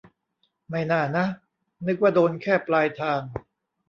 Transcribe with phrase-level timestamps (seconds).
[0.69, 1.25] ไม่น่านะ
[1.85, 3.21] นึกว่าโดนแค่ปลายทาง